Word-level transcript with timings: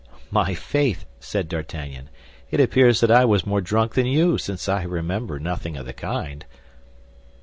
"My 0.31 0.55
faith," 0.55 1.05
said 1.19 1.47
D'Artagnan, 1.47 2.09
"it 2.49 2.59
appears 2.59 3.01
that 3.01 3.11
I 3.11 3.23
was 3.23 3.45
more 3.45 3.61
drunk 3.61 3.93
than 3.93 4.07
you, 4.07 4.39
since 4.39 4.67
I 4.67 4.81
remember 4.81 5.39
nothing 5.39 5.77
of 5.77 5.85
the 5.85 5.93
kind." 5.93 6.43